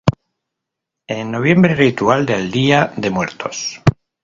En 1.05 1.29
noviembre, 1.29 1.75
ritual 1.75 2.25
del 2.25 2.49
día 2.49 2.91
de 2.97 3.11
muertos. 3.11 3.83